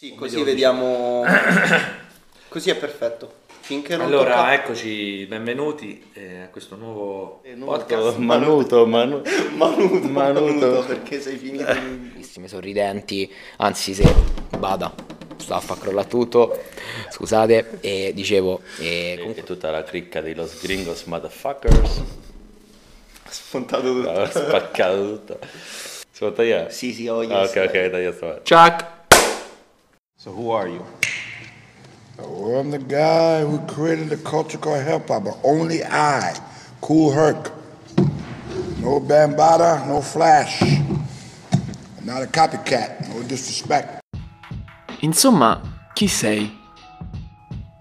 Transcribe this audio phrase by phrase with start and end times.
[0.00, 1.24] Sì, così vediamo.
[2.46, 3.32] così è perfetto.
[3.62, 8.16] Finché non Allora, tocca- eccoci, benvenuti eh, a questo nuovo Nuovo podcast.
[8.18, 9.26] Manuto, Manu-
[9.56, 10.08] Manuto, Manuto.
[10.08, 12.22] Manuto, perché sei finito in...
[12.46, 14.04] sorridenti, anzi se
[14.56, 14.94] bada,
[15.36, 16.62] sta a far crollare tutto,
[17.10, 22.02] scusate, e dicevo, e E comunque tutta la cricca di Los Gringos Motherfuckers.
[23.28, 24.10] spuntato tutto.
[24.10, 25.38] Ha spaccato tutto.
[25.50, 26.70] Si può tagliare?
[26.70, 28.54] Sì, sì, ho Ah, ok, ok, taglia sta parte.
[28.54, 28.96] Chuck!
[30.20, 30.84] So who are you?
[32.18, 36.34] Oh, I'm the guy who created the culture called hip hop, but only I,
[36.80, 37.52] Cool Herc.
[38.80, 40.60] No Bambada, no Flash.
[40.60, 44.00] I'm not a copycat, no disrespect.
[45.02, 45.60] Insomma,
[45.94, 46.52] chi sei?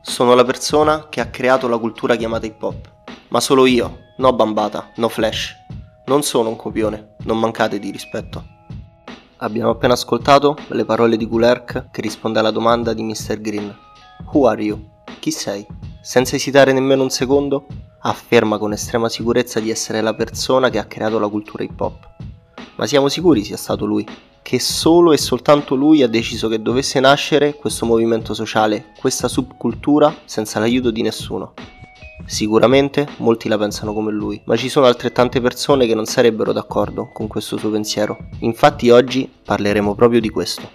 [0.03, 2.93] Sono la persona che ha creato la cultura chiamata hip hop.
[3.29, 5.55] Ma solo io, no Bambata, no Flash.
[6.05, 8.56] Non sono un copione, non mancate di rispetto.
[9.39, 13.39] Abbiamo appena ascoltato le parole di Gulerk che risponde alla domanda di Mr.
[13.39, 13.71] Green.
[14.31, 14.83] Who are you?
[15.19, 15.63] Chi sei?
[16.01, 17.67] Senza esitare nemmeno un secondo,
[17.99, 22.09] afferma con estrema sicurezza di essere la persona che ha creato la cultura hip hop.
[22.77, 24.03] Ma siamo sicuri sia stato lui?
[24.41, 30.15] Che solo e soltanto lui ha deciso che dovesse nascere questo movimento sociale, questa subcultura,
[30.25, 31.53] senza l'aiuto di nessuno.
[32.25, 37.09] Sicuramente molti la pensano come lui, ma ci sono altrettante persone che non sarebbero d'accordo
[37.13, 38.17] con questo suo pensiero.
[38.39, 40.69] Infatti oggi parleremo proprio di questo.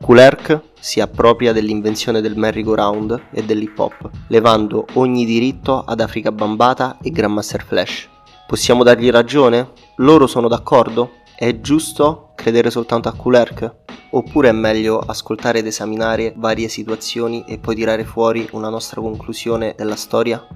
[0.00, 6.98] Kulerk si appropria dell'invenzione del merry-go-round e dell'hip hop, levando ogni diritto ad Africa Bambata
[7.02, 8.08] e Grandmaster Flash.
[8.46, 9.72] Possiamo dargli ragione?
[9.96, 11.10] Loro sono d'accordo?
[11.36, 13.74] È giusto credere soltanto a Kulerk?
[14.10, 19.74] Oppure è meglio ascoltare ed esaminare varie situazioni e poi tirare fuori una nostra conclusione
[19.76, 20.46] della storia?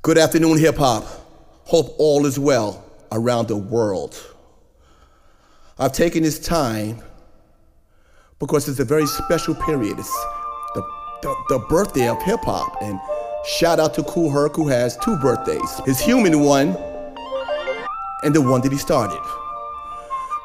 [0.00, 1.04] Good afternoon, hip hop.
[1.66, 4.14] Hope all is well around the world.
[5.78, 7.02] I've taken this time
[8.38, 9.98] because it's a very special period.
[9.98, 10.12] It's
[10.74, 10.82] the,
[11.22, 12.80] the, the birthday of hip hop.
[12.80, 13.00] And
[13.58, 16.76] shout out to Cool Herc, who has two birthdays his human one
[18.22, 19.20] and the one that he started.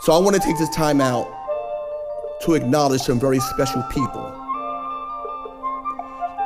[0.05, 1.27] So I want to take this time out
[2.41, 4.21] to acknowledge some very special people.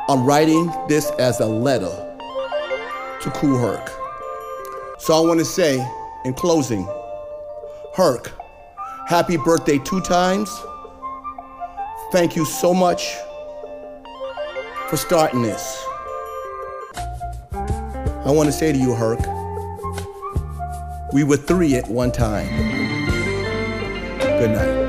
[0.07, 1.91] I'm writing this as a letter
[3.19, 3.91] to Cool Herc.
[4.97, 5.85] So I want to say
[6.23, 6.87] in closing,
[7.95, 8.31] Herc,
[9.09, 10.49] happy birthday two times.
[12.13, 13.13] Thank you so much
[14.87, 15.85] for starting this.
[17.51, 19.19] I want to say to you, Herc,
[21.11, 22.88] we were three at one time.
[24.39, 24.87] Good night.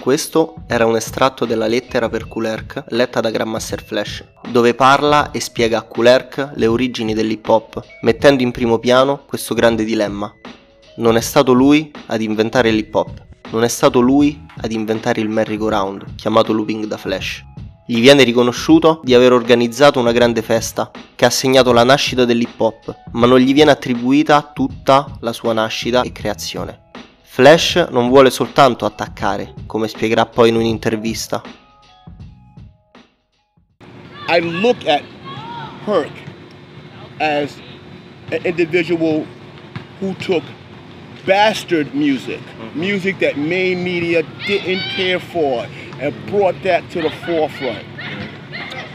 [0.00, 5.40] Questo era un estratto della lettera per Kulerk letta da Grandmaster Flash, dove parla e
[5.40, 10.32] spiega a Kulerk le origini dell'hip hop, mettendo in primo piano questo grande dilemma.
[10.96, 15.28] Non è stato lui ad inventare l'hip hop, non è stato lui ad inventare il
[15.28, 17.52] merry-go-round, chiamato looping da Flash.
[17.86, 22.58] Gli viene riconosciuto di aver organizzato una grande festa che ha segnato la nascita dell'hip
[22.58, 26.92] hop, ma non gli viene attribuita tutta la sua nascita e creazione.
[27.20, 31.42] Flash non vuole soltanto attaccare, come spiegherà poi in un'intervista.
[34.28, 35.02] I look at
[35.84, 36.22] Herc
[37.18, 37.60] as
[38.30, 39.26] an individual
[40.00, 40.42] who took
[41.26, 42.40] bastard music,
[42.72, 45.66] music that main media didn't care for,
[46.00, 47.86] and brought that to the forefront.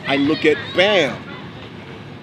[0.07, 1.21] I look at BAM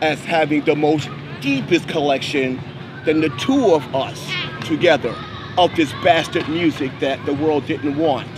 [0.00, 1.08] as having the most
[1.40, 2.60] deepest collection
[3.04, 4.30] than the two of us
[4.62, 5.14] together
[5.58, 8.28] of this bastard music that the world didn't want.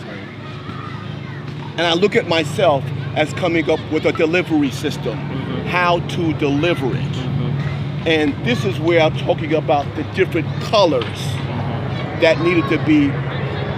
[1.73, 2.85] And I look at myself
[3.17, 5.67] as coming up with a delivery system, mm-hmm.
[5.69, 6.93] how to deliver it.
[6.93, 8.09] Mm-hmm.
[8.09, 12.21] And this is where I'm talking about the different colors uh-huh.
[12.21, 13.09] that needed to be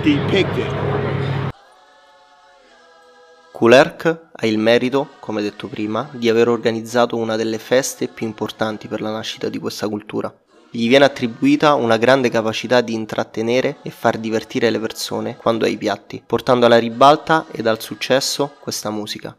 [0.03, 0.80] depicted.
[3.61, 8.89] Kulerk ha il merito, come detto prima, di aver organizzato una delle feste più importanti
[8.89, 10.35] per la nascita di questa cultura.
[10.71, 15.69] Gli viene attribuita una grande capacità di intrattenere e far divertire le persone quando ha
[15.69, 19.37] i piatti, portando alla ribalta ed al successo questa musica.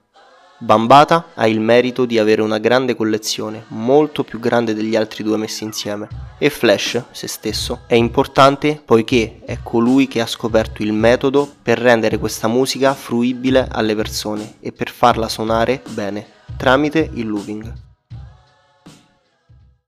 [0.64, 5.36] Bambata ha il merito di avere una grande collezione, molto più grande degli altri due
[5.36, 6.08] messi insieme.
[6.38, 11.80] E Flash, se stesso, è importante poiché è colui che ha scoperto il metodo per
[11.80, 16.28] rendere questa musica fruibile alle persone e per farla suonare bene,
[16.58, 17.91] tramite il looping.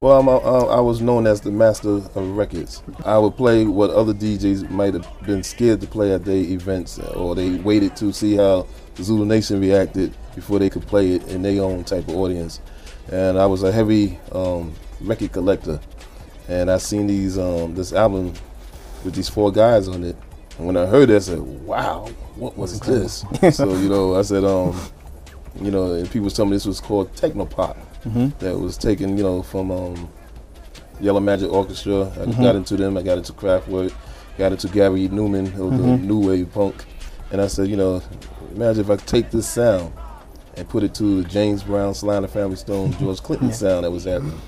[0.03, 2.83] Well, I'm, I was known as the master of records.
[3.05, 6.99] I would play what other DJs might have been scared to play at their events,
[6.99, 11.29] or they waited to see how the Zulu Nation reacted before they could play it
[11.29, 12.59] in their own type of audience.
[13.13, 15.79] and I was a heavy um, record collector,
[16.49, 18.33] and I seen these um, this album
[19.05, 20.17] with these four guys on it.
[20.57, 23.23] And when I heard it, I said, "Wow, what was this?"
[23.55, 24.77] so you know, I said, um,
[25.61, 27.77] you know, and people told me this was called techno pop.
[28.39, 30.09] That was taken, you know, from um,
[30.99, 32.11] Yellow Magic Orchestra.
[32.19, 32.97] I got into them.
[32.97, 33.93] I got into Kraftwerk.
[34.37, 36.83] Got into Gary Newman, who was the new wave punk.
[37.31, 38.01] And I said, you know,
[38.55, 39.93] imagine if I take this sound
[40.55, 44.03] and put it to the James Brown, Sly Family Stone, George Clinton sound that was
[44.05, 44.39] happening.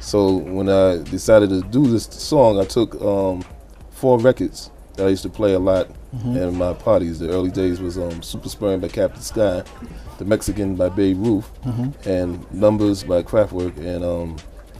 [0.00, 3.44] So when I decided to do this song, I took um,
[3.90, 5.88] four records I used to play a lot
[6.24, 7.18] in my parties.
[7.18, 9.64] The early days was um, Super Sperm by Captain Sky,
[10.18, 11.50] The Mexican by Babe Ruth,
[12.06, 14.36] and Numbers by Kraftwerk, and um,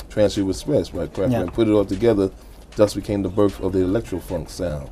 [0.08, 1.32] Transfer Express by Kraftwerk.
[1.32, 1.40] Yeah.
[1.40, 2.30] And put it all together,
[2.76, 4.88] thus became the birth of the electro funk sound.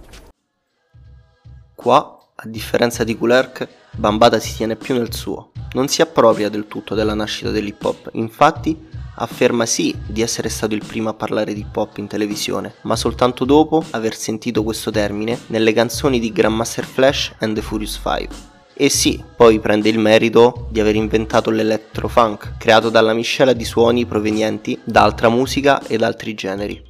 [1.76, 5.52] Qua, a differenza di Gulerk, Bambata si tiene più nel suo.
[5.74, 10.74] Non si appropria del tutto della nascita dell'hip hop, infatti afferma sì di essere stato
[10.74, 14.90] il primo a parlare di hip hop in televisione, ma soltanto dopo aver sentito questo
[14.90, 18.50] termine nelle canzoni di Grandmaster Flash and the Furious Five.
[18.74, 24.06] E sì, poi prende il merito di aver inventato l'electrofunk, creato dalla miscela di suoni
[24.06, 26.82] provenienti da altra musica ed altri generi.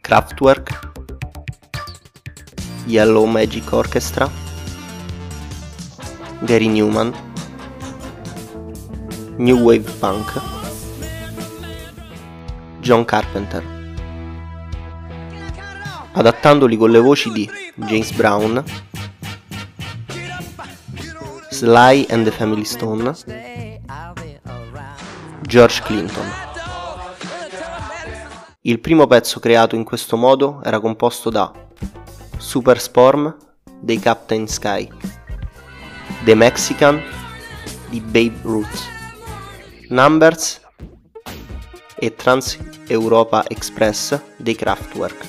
[0.00, 0.90] Kraftwerk,
[2.84, 4.30] Yellow Magic Orchestra,
[6.40, 7.31] Gary Newman,
[9.36, 10.40] New Wave Punk,
[12.80, 13.64] John Carpenter,
[16.12, 18.62] adattandoli con le voci di James Brown,
[21.50, 23.14] Sly and the Family Stone,
[25.40, 26.30] George Clinton.
[28.60, 31.50] Il primo pezzo creato in questo modo era composto da
[32.36, 33.34] Super Storm
[33.80, 34.88] dei Captain Sky,
[36.24, 37.02] The Mexican
[37.88, 39.00] di Babe Ruth,
[39.92, 40.58] Numbers
[41.96, 45.28] e Trans Europa Express dei Kraftwerk.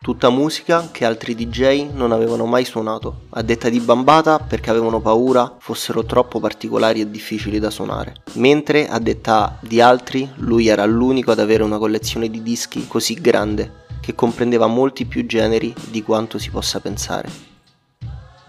[0.00, 5.00] Tutta musica che altri DJ non avevano mai suonato, a detta di Bambata perché avevano
[5.00, 10.84] paura fossero troppo particolari e difficili da suonare, mentre a detta di altri lui era
[10.84, 16.02] l'unico ad avere una collezione di dischi così grande che comprendeva molti più generi di
[16.02, 17.51] quanto si possa pensare.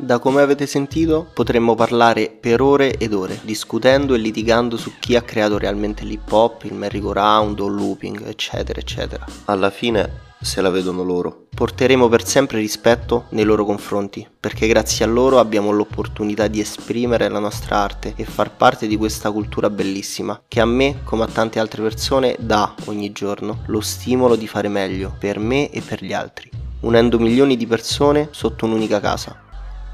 [0.04, 5.16] Da come avete sentito, potremmo parlare per ore ed ore, discutendo e litigando su chi
[5.16, 9.26] ha creato realmente l'hip hop, il merry-go-round o il looping, eccetera, eccetera.
[9.46, 11.46] Alla fine se la vedono loro.
[11.56, 17.30] Porteremo per sempre rispetto nei loro confronti, perché grazie a loro abbiamo l'opportunità di esprimere
[17.30, 21.28] la nostra arte e far parte di questa cultura bellissima, che a me, come a
[21.28, 26.04] tante altre persone, dà ogni giorno lo stimolo di fare meglio per me e per
[26.04, 26.50] gli altri,
[26.82, 29.38] unendo milioni di persone sotto un'unica casa.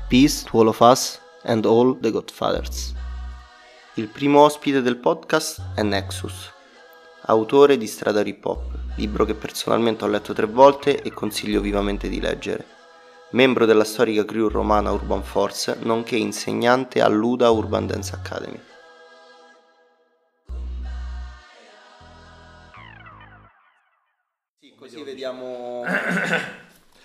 [0.09, 2.95] Peace to all of us and all the Godfathers.
[3.93, 6.51] Il primo ospite del podcast è Nexus,
[7.25, 8.63] autore di Strada Hip Hop,
[8.95, 12.65] libro che personalmente ho letto tre volte e consiglio vivamente di leggere.
[13.33, 18.59] Membro della storica crew romana Urban Force, nonché insegnante all'UDA Urban Dance Academy.
[24.59, 25.83] Sì, così vediamo.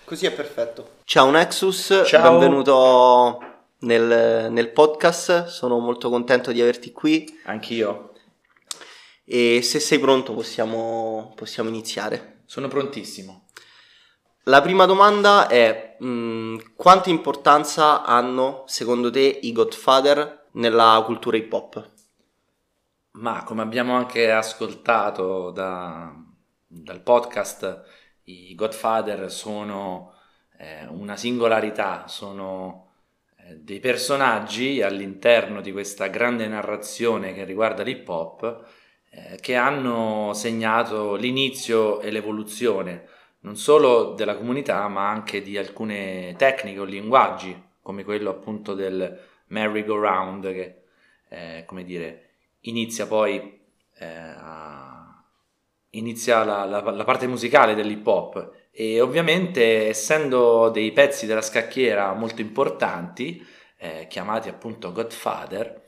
[0.05, 0.97] Così è perfetto.
[1.03, 2.29] Ciao Nexus, Ciao.
[2.37, 3.39] benvenuto
[3.79, 5.45] nel, nel podcast.
[5.45, 7.25] Sono molto contento di averti qui.
[7.45, 8.11] Anch'io.
[9.23, 12.41] E se sei pronto possiamo, possiamo iniziare.
[12.45, 13.45] Sono prontissimo.
[14.43, 21.51] La prima domanda è mh, quanta importanza hanno secondo te i Godfather nella cultura hip
[21.51, 21.89] hop?
[23.13, 26.13] Ma come abbiamo anche ascoltato da-
[26.67, 27.83] dal podcast,
[28.25, 30.13] i Godfather sono
[30.57, 32.91] eh, una singolarità, sono
[33.37, 38.65] eh, dei personaggi all'interno di questa grande narrazione che riguarda l'hip hop
[39.09, 43.07] eh, che hanno segnato l'inizio e l'evoluzione
[43.41, 49.19] non solo della comunità ma anche di alcune tecniche o linguaggi come quello appunto del
[49.47, 50.81] merry-go-round che
[51.29, 52.29] eh, come dire
[52.61, 53.61] inizia poi
[53.97, 54.94] eh, a-
[55.97, 58.51] inizia la, la- la parte musicale dell'hip hop.
[58.71, 63.45] E ovviamente essendo dei pezzi della scacchiera molto importanti
[63.77, 65.83] eh, chiamati appunto Godfather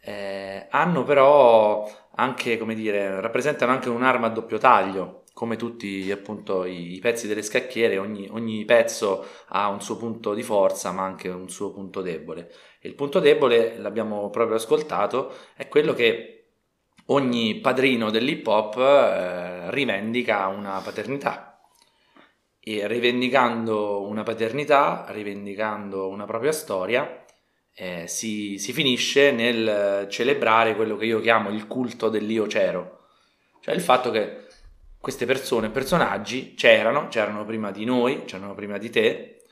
[0.00, 6.64] eh, hanno però anche come dire rappresentano anche un'arma a doppio taglio come tutti appunto
[6.64, 11.04] i, i pezzi delle scacchiere ogni, ogni pezzo ha un suo punto di forza ma
[11.04, 12.50] anche un suo punto debole.
[12.80, 16.37] Il punto debole l'abbiamo proprio ascoltato è quello che
[17.10, 21.60] ogni padrino dell'hip hop eh, rivendica una paternità.
[22.60, 27.24] E rivendicando una paternità, rivendicando una propria storia,
[27.74, 33.04] eh, si, si finisce nel celebrare quello che io chiamo il culto dell'io c'ero,
[33.60, 34.46] cioè il fatto che
[34.98, 39.44] queste persone, personaggi, c'erano, c'erano prima di noi, c'erano prima di te,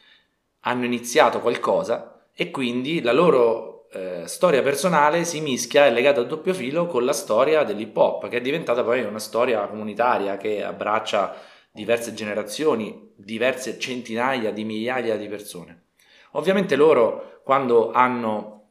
[0.60, 6.24] hanno iniziato qualcosa e quindi la loro eh, storia personale si mischia, è legata a
[6.24, 10.64] doppio filo con la storia dell'hip hop, che è diventata poi una storia comunitaria che
[10.64, 11.34] abbraccia
[11.70, 15.84] diverse generazioni, diverse centinaia di migliaia di persone.
[16.32, 18.68] Ovviamente loro, quando hanno,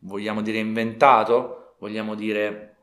[0.00, 2.76] vogliamo dire, inventato, vogliamo dire,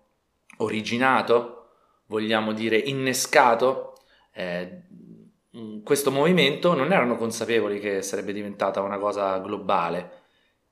[0.57, 1.67] originato,
[2.07, 3.93] vogliamo dire, innescato
[4.33, 4.83] eh,
[5.83, 10.17] questo movimento, non erano consapevoli che sarebbe diventata una cosa globale.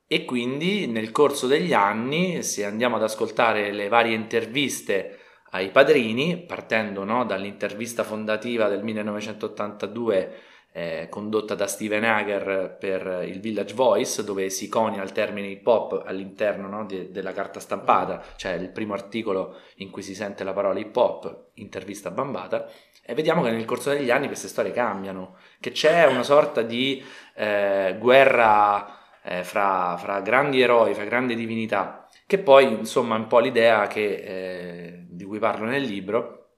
[0.10, 5.20] E quindi nel corso degli anni, se andiamo ad ascoltare le varie interviste
[5.52, 13.42] ai padrini, partendo no, dall'intervista fondativa del 1982 eh, condotta da Steven Hager per il
[13.42, 18.24] Village Voice, dove si conia il termine hip hop all'interno no, de- della carta stampata,
[18.38, 22.70] cioè il primo articolo in cui si sente la parola hip hop, intervista bambata,
[23.04, 27.04] e vediamo che nel corso degli anni queste storie cambiano, che c'è una sorta di
[27.36, 28.98] eh, guerra
[29.28, 33.88] eh, fra, fra, grandi eroi, fra grandi divinità, che poi insomma è un po' l'idea
[33.88, 36.52] che, eh, di cui parlo nel libro,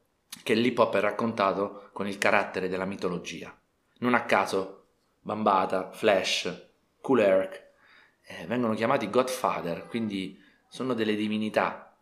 [0.43, 3.53] che l'hip hop è raccontato con il carattere della mitologia.
[3.99, 4.85] Non a caso
[5.19, 6.67] Bambata, Flash,
[7.01, 11.97] Cool eh, vengono chiamati Godfather, quindi sono delle divinità.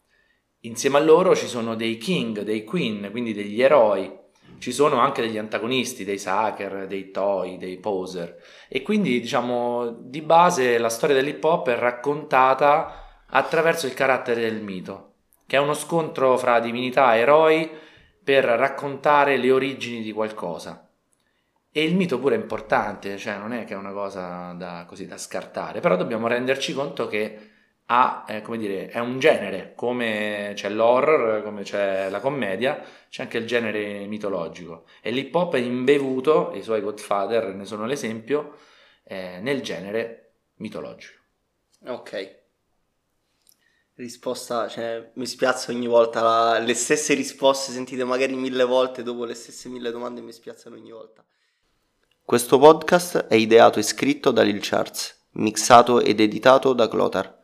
[0.61, 4.25] Insieme a loro ci sono dei king, dei queen, quindi degli eroi.
[4.59, 8.37] Ci sono anche degli antagonisti, dei sucker, dei toy, dei poser.
[8.67, 14.61] E quindi, diciamo, di base la storia dell'hip hop è raccontata attraverso il carattere del
[14.61, 15.13] mito,
[15.45, 17.69] che è uno scontro fra divinità e eroi
[18.23, 20.89] per raccontare le origini di qualcosa.
[21.71, 25.05] E il mito pure è importante, cioè non è che è una cosa da, così,
[25.05, 27.51] da scartare, però dobbiamo renderci conto che
[27.89, 33.23] ha, eh, come dire, è un genere, come c'è l'horror, come c'è la commedia, c'è
[33.23, 34.85] anche il genere mitologico.
[35.01, 38.57] E l'hip hop è imbevuto, i suoi Godfather ne sono l'esempio,
[39.03, 41.21] eh, nel genere mitologico.
[41.85, 42.35] Ok.
[43.93, 49.23] Risposta, cioè, mi spiazza ogni volta la, le stesse risposte sentite magari mille volte dopo
[49.23, 51.23] le stesse mille domande mi spiazzano ogni volta.
[52.21, 57.36] Questo podcast è ideato e scritto da Lil Charles, mixato ed editato da Clotar.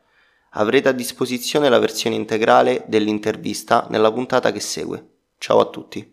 [0.55, 5.07] Avrete a disposizione la versione integrale dell'intervista nella puntata che segue.
[5.39, 6.12] Ciao a tutti.